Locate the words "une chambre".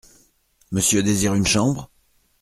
1.35-1.91